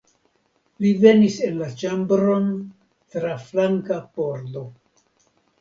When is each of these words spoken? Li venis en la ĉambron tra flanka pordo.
Li 0.85 0.93
venis 1.03 1.35
en 1.49 1.59
la 1.59 1.67
ĉambron 1.83 2.49
tra 3.17 3.37
flanka 3.51 4.03
pordo. 4.19 4.69